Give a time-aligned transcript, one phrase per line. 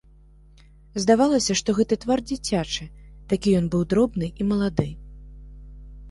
[1.01, 2.87] Здавалася, што гэты твар дзіцячы,
[3.33, 4.87] такі ён быў дробны і малады.